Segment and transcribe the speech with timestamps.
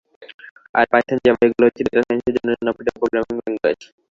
[0.75, 3.79] আর, Python, Java এগুলো হচ্ছে data সাইন্সের জন্য জনপ্রিয় প্রোগ্রামিং ল্যাংগুয়েজ।